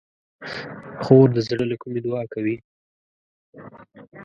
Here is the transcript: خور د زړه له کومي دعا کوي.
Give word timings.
خور 1.03 1.27
د 1.33 1.37
زړه 1.47 1.65
له 1.71 1.75
کومي 1.81 1.99
دعا 2.05 2.23
کوي. 2.33 2.55